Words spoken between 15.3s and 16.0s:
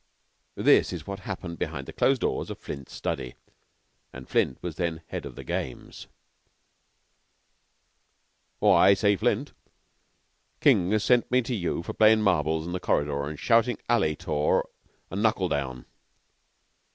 down.